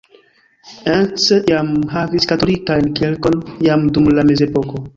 [0.93, 4.87] Encs jam havis katolikajn kirkon jam dum la mezepoko.